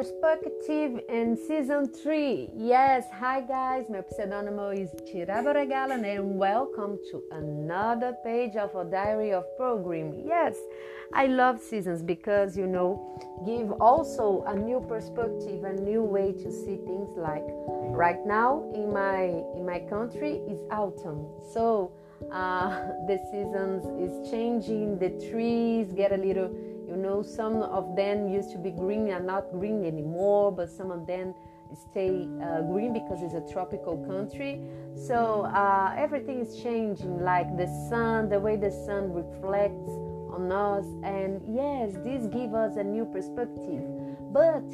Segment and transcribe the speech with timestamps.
[0.00, 2.52] Perspective in Season 3.
[2.56, 8.84] Yes, hi guys, meu pseudônimo is Tiraba Regalan and welcome to another page of a
[8.90, 10.14] diary of program.
[10.24, 10.56] Yes,
[11.12, 12.96] I love seasons because you know,
[13.44, 17.44] give also a new perspective, a new way to see things like
[17.92, 21.28] right now in my in my country is autumn.
[21.52, 21.92] So
[22.32, 22.70] uh,
[23.06, 26.48] the seasons is changing, the trees get a little
[27.00, 31.06] know, some of them used to be green and not green anymore, but some of
[31.06, 31.34] them
[31.74, 34.60] stay uh, green because it's a tropical country.
[34.96, 39.90] So uh, everything is changing, like the sun, the way the sun reflects
[40.30, 43.82] on us, and yes, this gives us a new perspective.
[44.32, 44.64] But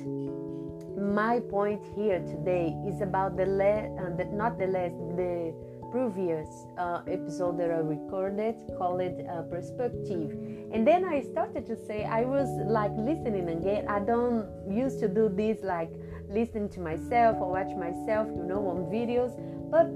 [0.97, 5.55] my point here today is about the last, uh, not the last, the
[5.91, 10.33] previous uh, episode that I recorded called it uh, Perspective.
[10.73, 13.87] And then I started to say, I was like listening again.
[13.89, 15.91] I don't used to do this like
[16.29, 19.33] listening to myself or watch myself, you know, on videos.
[19.71, 19.87] But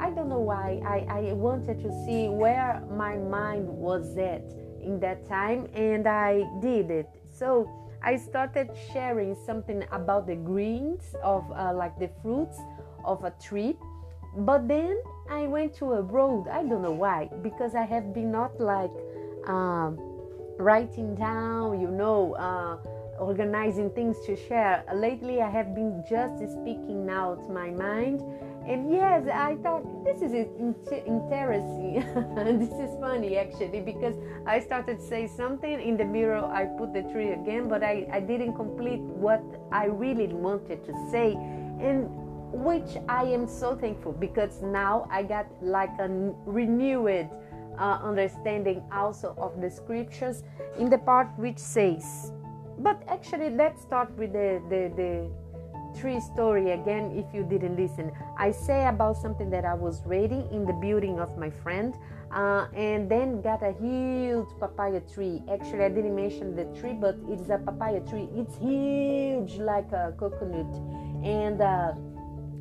[0.00, 0.80] I don't know why.
[0.86, 4.44] I, I wanted to see where my mind was at
[4.82, 7.08] in that time, and I did it.
[7.30, 7.68] So
[8.02, 12.58] I started sharing something about the greens of uh, like the fruits
[13.04, 13.76] of a tree.
[14.38, 14.96] But then
[15.28, 16.48] I went to a road.
[16.48, 18.92] I don't know why, because I have been not like
[19.46, 19.98] um,
[20.60, 22.76] writing down, you know, uh,
[23.18, 24.84] organizing things to share.
[24.94, 28.22] Lately, I have been just speaking out my mind.
[28.66, 32.04] And yes, I thought this is interesting.
[32.58, 34.14] this is funny actually because
[34.46, 36.44] I started to say something in the mirror.
[36.44, 40.92] I put the tree again, but I, I didn't complete what I really wanted to
[41.10, 41.32] say.
[41.80, 42.08] And
[42.52, 46.08] which I am so thankful because now I got like a
[46.44, 47.30] renewed
[47.80, 50.44] uh, understanding also of the scriptures
[50.78, 52.30] in the part which says,
[52.78, 58.12] but actually, let's start with the, the, the tree story again if you didn't listen.
[58.38, 61.94] I say about something that I was reading in the building of my friend.
[62.32, 65.42] Uh, and then got a huge papaya tree.
[65.50, 68.28] Actually, I didn't mention the tree, but it's a papaya tree.
[68.36, 70.72] It's huge, like a coconut,
[71.24, 71.94] and uh,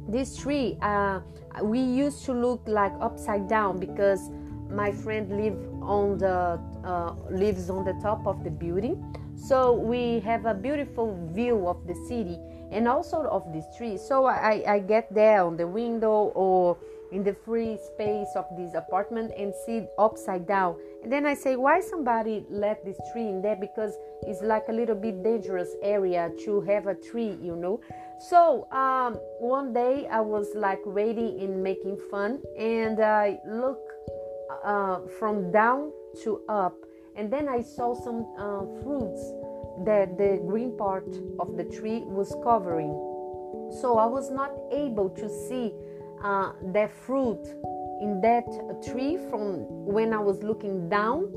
[0.07, 1.19] this tree uh,
[1.61, 4.31] we used to look like upside down because
[4.69, 8.95] my friend live on the uh, lives on the top of the building.
[9.35, 12.37] So we have a beautiful view of the city
[12.71, 16.77] and also of this tree so I, I get there on the window or
[17.11, 20.75] in the free space of this apartment and see upside down.
[21.01, 23.55] And then i say why somebody let this tree in there?
[23.55, 27.81] Because it's like a little bit dangerous area to have a tree you know?
[28.19, 33.79] So um, one day i was like waiting and making fun and i look
[34.63, 35.91] uh, from down
[36.23, 36.75] to up
[37.15, 39.21] and then i saw some uh, fruits
[39.85, 41.07] that the green part
[41.39, 42.91] of the tree was covering
[43.81, 45.73] so i was not able to see
[46.23, 47.41] uh, that fruit
[48.01, 48.45] in that
[48.83, 51.31] tree from when I was looking down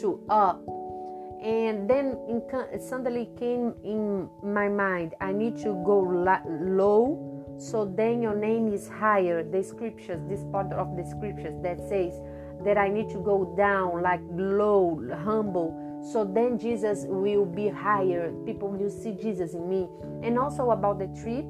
[0.00, 0.62] to up.
[1.42, 2.42] And then in,
[2.80, 6.00] suddenly came in my mind, I need to go
[6.46, 9.42] low so then your name is higher.
[9.42, 12.14] The scriptures, this part of the scriptures that says
[12.64, 15.74] that I need to go down, like low, humble.
[16.12, 18.32] So then Jesus will be higher.
[18.46, 19.88] People will see Jesus in me.
[20.22, 21.44] And also about the tree,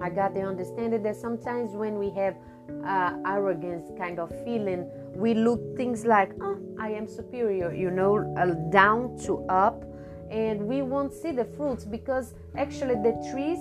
[0.00, 2.36] I got the understanding that sometimes when we have
[2.84, 8.34] uh, arrogance kind of feeling, we look things like, oh, I am superior, you know,
[8.36, 9.84] uh, down to up,
[10.30, 13.58] and we won't see the fruits because actually the trees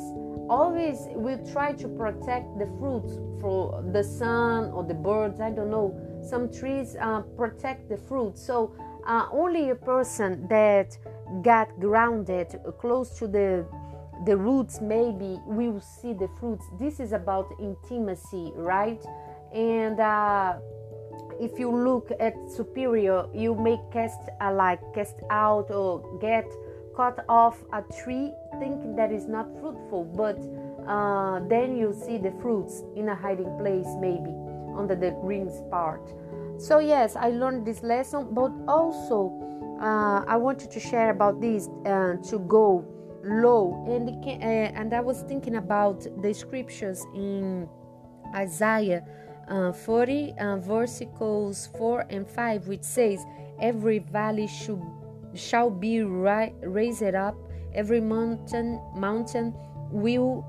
[0.50, 5.40] always will try to protect the fruits from the sun or the birds.
[5.40, 5.96] I don't know.
[6.24, 8.38] Some trees uh, protect the fruit.
[8.38, 8.76] So
[9.06, 10.98] uh, only a person that
[11.42, 13.66] got grounded close to the
[14.26, 16.66] the roots maybe we will see the fruits.
[16.80, 19.04] This is about intimacy right?
[19.54, 20.60] And uh,
[21.40, 26.46] if you look at superior you may cast uh, like cast out or get
[26.96, 30.38] cut off a tree thinking that is not fruitful but
[30.88, 34.34] uh, then you see the fruits in a hiding place maybe
[34.78, 36.14] under the green part.
[36.58, 39.34] So yes i learned this lesson but also
[39.82, 42.86] uh, i wanted to share about this uh, to go
[43.24, 43.86] low.
[43.88, 47.68] And uh, and I was thinking about the scriptures in
[48.36, 49.04] Isaiah
[49.50, 53.26] uh, 40 uh, verses 4 and 5 which says
[53.62, 54.82] every valley should
[55.34, 57.36] shall be ri- raised up.
[57.74, 59.54] Every mountain mountain
[59.90, 60.46] will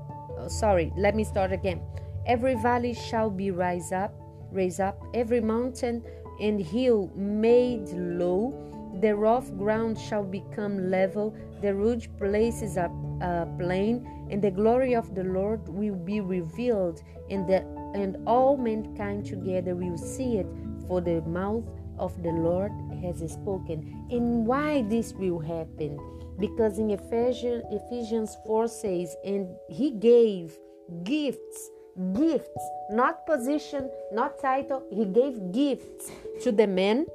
[0.47, 1.81] sorry let me start again
[2.27, 4.13] every valley shall be rise up
[4.51, 6.03] raise up every mountain
[6.39, 8.65] and hill made low
[9.01, 12.91] the rough ground shall become level, the rude places are
[13.21, 18.57] uh, plain, and the glory of the Lord will be revealed, and the and all
[18.57, 20.47] mankind together will see it,
[20.87, 21.65] for the mouth
[21.97, 22.71] of the Lord
[23.01, 24.07] has spoken.
[24.11, 25.99] And why this will happen?
[26.39, 30.57] Because in Ephesians, Ephesians 4 says, and he gave
[31.03, 31.69] gifts,
[32.13, 36.11] gifts, not position, not title, he gave gifts
[36.43, 37.05] to the men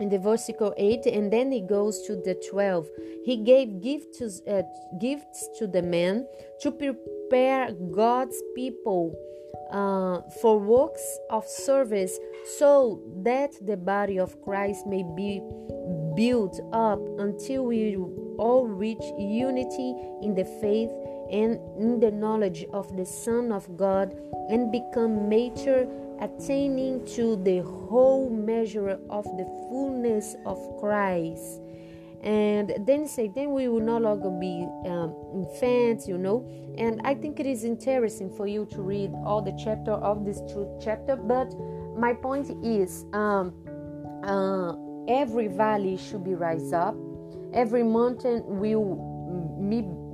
[0.00, 2.86] in the versicle 8 and then he goes to the 12
[3.24, 4.62] he gave gifts to, uh,
[4.98, 6.26] gifts to the men
[6.60, 9.14] to prepare god's people
[9.70, 12.18] uh, for works of service
[12.58, 15.40] so that the body of christ may be
[16.16, 17.96] built up until we
[18.38, 20.90] all reach unity in the faith
[21.30, 24.16] and in the knowledge of the son of god
[24.50, 25.86] and become mature
[26.20, 31.60] attaining to the whole measure of the fullness of Christ.
[32.22, 36.48] And then say, then we will no longer be um, infants, you know.
[36.78, 40.40] And I think it is interesting for you to read all the chapter of this
[40.50, 41.16] truth chapter.
[41.16, 41.52] But
[41.98, 43.52] my point is, um,
[44.24, 44.74] uh,
[45.06, 46.96] every valley should be rise up,
[47.52, 48.96] every mountain will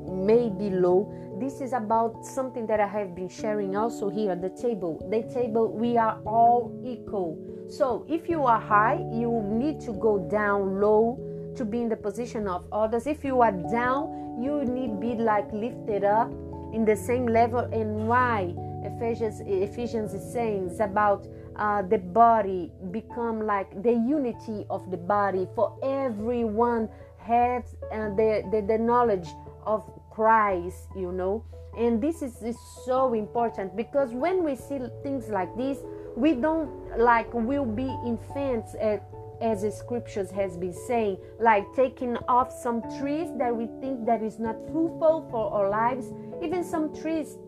[0.08, 1.08] may be low
[1.40, 5.00] this is about something that I have been sharing also here at the table.
[5.08, 7.38] The table, we are all equal.
[7.66, 11.18] So if you are high, you need to go down low
[11.56, 13.06] to be in the position of others.
[13.06, 16.30] If you are down, you need be like lifted up
[16.74, 17.60] in the same level.
[17.60, 18.54] And why
[18.84, 21.26] Ephesians Ephesians is saying is about
[21.56, 26.88] uh, the body become like the unity of the body for everyone
[27.18, 29.28] has uh, the, the the knowledge
[29.64, 31.44] of Christ, you know.
[31.76, 35.78] And this is, is so important because when we see things like this,
[36.16, 39.08] we don't like will be infants at,
[39.40, 44.22] as the scriptures has been saying, like taking off some trees that we think that
[44.22, 46.12] is not fruitful for our lives,
[46.42, 47.38] even some trees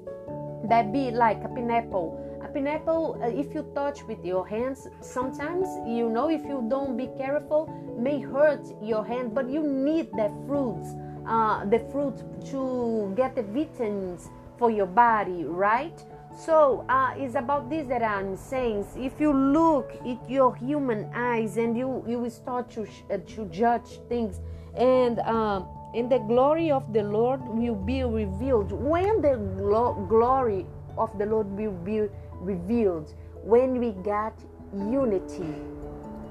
[0.69, 2.19] that be like a pineapple.
[2.43, 6.97] A pineapple, uh, if you touch with your hands, sometimes you know if you don't
[6.97, 7.67] be careful,
[7.99, 10.94] may hurt your hand, but you need the fruits
[11.27, 12.17] uh, the fruit
[12.51, 14.29] to get the vitamins
[14.59, 16.05] for your body, right?
[16.37, 18.87] So uh, it's about this that I'm saying.
[18.97, 24.01] If you look at your human eyes and you you start to uh, to judge
[24.09, 24.41] things,
[24.75, 28.73] and um, and the glory of the Lord will be revealed.
[28.73, 30.67] When the glo- glory
[30.97, 32.09] of the Lord will be
[32.41, 34.35] revealed, when we got
[34.73, 35.55] unity.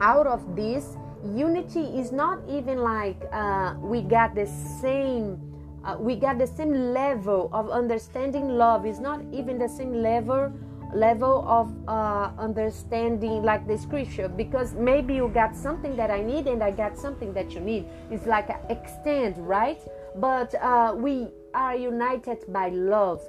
[0.02, 5.40] Out of this, unity is not even like uh, we got the same
[5.84, 8.86] uh, we got the same level of understanding love.
[8.86, 10.52] Is not even the same level
[10.94, 14.28] level of uh, understanding like the scripture.
[14.28, 17.86] Because maybe you got something that i need and i got something that you need.
[18.12, 19.80] It's like extend right?
[20.18, 23.22] But uh, we are united by love.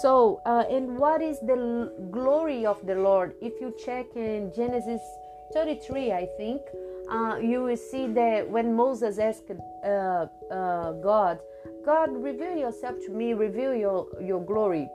[0.00, 3.34] So uh, and what is the l- glory of the lord?
[3.42, 5.00] If you check in genesis
[5.52, 6.62] 33 i think
[7.10, 9.50] uh, you will see that when Moses asked
[9.84, 11.38] uh, uh, God,
[11.84, 14.88] God, reveal yourself to me, reveal your, your glory.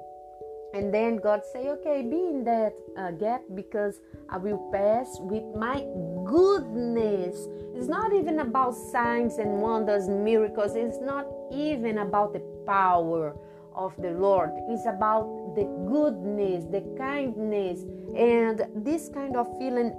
[0.74, 5.44] And then God say, okay, be in that uh, gap because I will pass with
[5.56, 5.86] my
[6.26, 7.48] goodness.
[7.76, 10.76] It's not even about signs and wonders, miracles.
[10.76, 13.36] It's not even about the power
[13.74, 14.52] of the Lord.
[14.70, 17.82] It's about the goodness, the kindness,
[18.16, 19.94] and this kind of feeling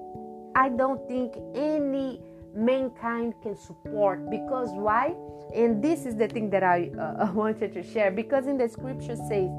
[0.57, 2.19] I don't think any
[2.55, 5.15] mankind can support because why?
[5.55, 9.17] And this is the thing that I uh, wanted to share because in the scripture
[9.17, 9.51] says,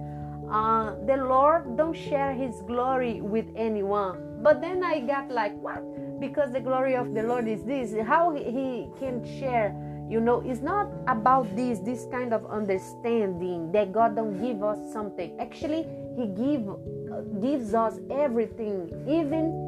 [0.50, 4.40] uh, the Lord don't share His glory with anyone.
[4.42, 5.84] But then I got like what?
[6.20, 7.94] Because the glory of the Lord is this.
[8.08, 9.76] How He can share?
[10.10, 14.80] You know, it's not about this this kind of understanding that God don't give us
[14.92, 15.40] something.
[15.40, 15.86] Actually,
[16.18, 19.67] He give uh, gives us everything, even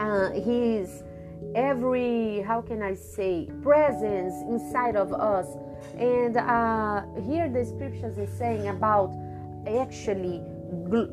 [0.00, 1.04] uh, his
[1.54, 5.46] every how can i say presence inside of us.
[5.96, 9.12] And uh, here the scriptures is saying about
[9.66, 10.42] actually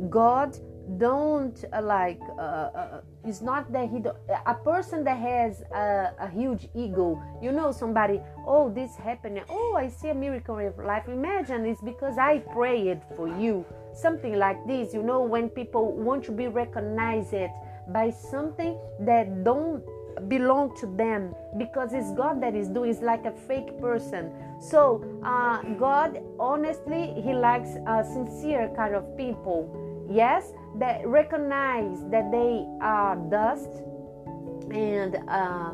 [0.10, 0.58] god
[0.98, 4.01] don't uh, like uh, uh, it's not that he
[4.46, 7.22] a person that has a, a, huge ego.
[7.41, 11.08] You know somebody oh this happened oh i see a miracle of life.
[11.08, 13.65] Imagine it's because i prayed for you.
[13.94, 17.34] Something like this you know when people want to be recognized
[17.89, 19.84] by something that don't
[20.27, 22.89] belong to them because it's God that is doing.
[22.89, 24.32] It's like a fake person.
[24.60, 29.70] So uh, God, honestly, He likes a sincere kind of people.
[30.10, 33.70] Yes, that recognize that they are dust
[34.72, 35.74] and uh,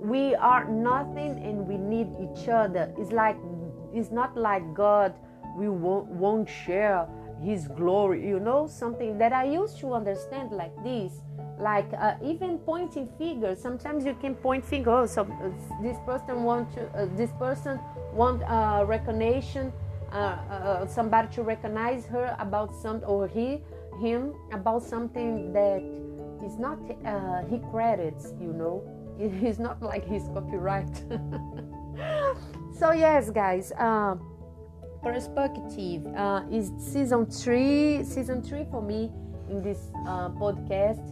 [0.00, 2.92] we are nothing and we need each other.
[2.98, 3.36] It's like
[3.94, 5.14] it's not like God
[5.56, 7.06] we won't, won't share
[7.42, 11.12] his glory you know something that i used to understand like this
[11.58, 13.60] like uh, even pointing fingers.
[13.60, 17.78] Sometimes you can point finger oh, so uh, this person want to uh, this person
[18.12, 19.72] want uh, recognition
[20.12, 23.62] uh, uh, somebody to recognize her about something or he
[24.00, 25.82] him about something that
[26.44, 26.78] is not
[27.48, 28.82] he credits you know.
[29.18, 30.90] It's not like his copyright.
[32.76, 33.72] So yes guys
[35.04, 39.12] perspective uh, is season three season three for me
[39.50, 41.04] in this uh, podcast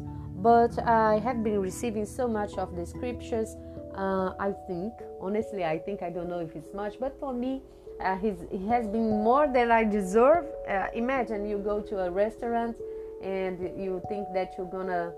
[0.42, 3.56] but i have been receiving so much of the scriptures
[3.94, 7.62] uh, i think honestly i think i don't know if it's much but for me
[8.00, 12.76] uh, it has been more than i deserve uh, imagine you go to a restaurant
[13.22, 15.12] and you think that you're gonna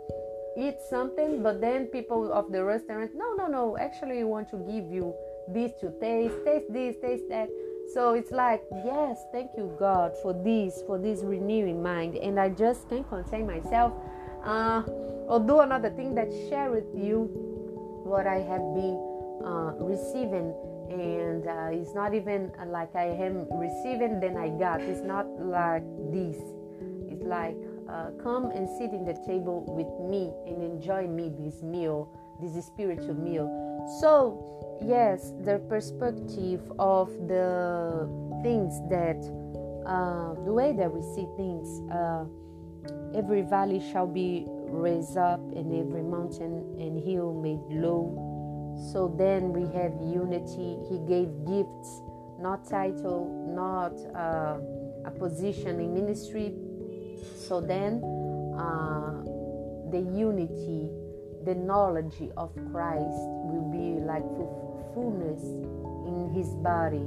[0.56, 4.58] eat something but then people of the restaurant no no no actually we want to
[4.70, 5.14] give you
[5.48, 7.48] this to taste taste this taste that
[7.92, 12.16] so it's like, yes, thank you, God, for this, for this renewing mind.
[12.16, 13.92] And I just can't contain myself.
[14.42, 14.82] Uh,
[15.28, 17.30] I'll do another thing that share with you
[18.04, 18.96] what I have been
[19.44, 20.54] uh, receiving.
[20.90, 24.80] And uh, it's not even like I am receiving, then I got.
[24.80, 26.36] It's not like this.
[27.08, 27.56] It's like,
[27.88, 32.08] uh, come and sit in the table with me and enjoy me this meal,
[32.40, 33.48] this spiritual meal.
[34.00, 38.08] So, yes the perspective of the
[38.42, 39.16] things that
[39.86, 42.24] uh, the way that we see things uh,
[43.14, 48.12] every valley shall be raised up and every mountain and hill made low
[48.92, 52.02] so then we have unity he gave gifts
[52.38, 54.58] not title not uh,
[55.06, 56.54] a position in ministry
[57.36, 58.02] so then
[58.58, 59.22] uh,
[59.90, 60.90] the unity
[61.44, 64.24] the knowledge of christ will be like
[64.94, 65.42] fullness
[66.06, 67.06] in his body.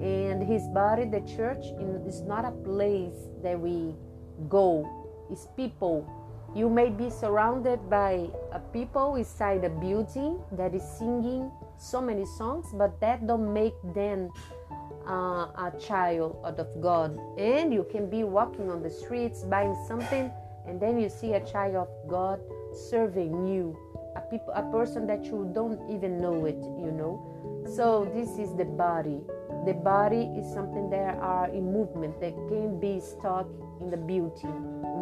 [0.00, 1.64] And his body, the church,
[2.06, 3.94] is not a place that we
[4.48, 4.84] go,
[5.30, 6.04] it's people.
[6.54, 12.24] You may be surrounded by a people inside a building that is singing so many
[12.24, 14.30] songs, but that don't make them
[15.06, 17.18] uh, a child of God.
[17.36, 20.30] And you can be walking on the streets buying something,
[20.66, 22.40] and then you see a child of God
[22.72, 23.76] serving you
[24.16, 27.20] a people a person that you don't even know it you know?
[27.76, 29.20] So this is the body.
[29.66, 33.46] The body is something that are in movement that can be stuck
[33.80, 34.48] in the beauty.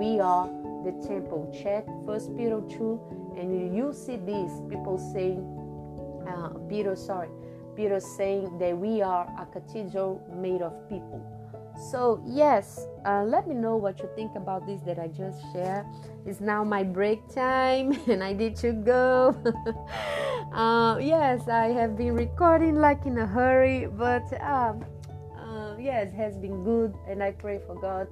[0.01, 0.49] We are
[0.85, 5.43] the temple check first peter 2 and you see this people saying
[6.29, 7.29] uh, peter sorry
[7.75, 11.23] peter saying that we are a cathedral made of people
[11.77, 15.85] so, yes, uh, let me know what you think about this that I just shared.
[16.25, 19.35] It's now my break time and I need to go.
[20.53, 24.85] uh, yes, I have been recording like in a hurry, but um,
[25.37, 28.07] uh, yes, has been good, and I pray for God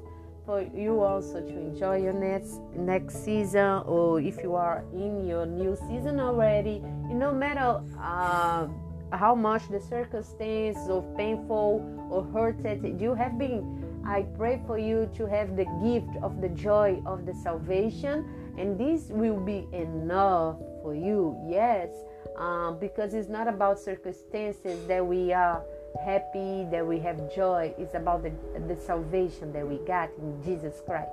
[0.44, 5.46] for you also to enjoy your next next season, or if you are in your
[5.46, 8.66] new season already, no matter uh,
[9.12, 13.78] how much the circumstances of painful or hurted you have been.
[14.04, 18.26] I pray for you to have the gift of the joy of the salvation,
[18.58, 21.38] and this will be enough for you.
[21.48, 21.90] Yes,
[22.36, 25.62] uh, because it's not about circumstances that we are
[26.04, 27.74] happy, that we have joy.
[27.78, 28.32] It's about the,
[28.66, 31.10] the salvation that we got in Jesus Christ.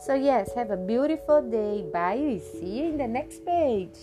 [0.00, 1.84] So, yes, have a beautiful day.
[1.92, 2.16] Bye.
[2.16, 3.96] We see you in the next page.